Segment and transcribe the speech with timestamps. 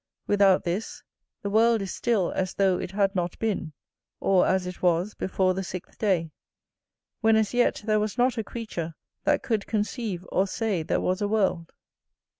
[0.25, 1.03] Without this,
[1.43, 3.71] the world is still as though it had not been,
[4.19, 6.31] or as it was before the sixth day,
[7.19, 8.95] when as yet there was not a creature
[9.25, 11.71] that could conceive or say there was a world.